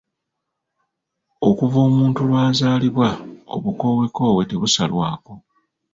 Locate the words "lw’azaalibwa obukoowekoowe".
2.29-4.43